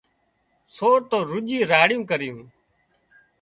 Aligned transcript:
سور 0.75 0.99
تو 1.09 1.17
رُڄيون 1.29 1.67
راڙيون 1.71 2.01
ڪري 2.09 2.29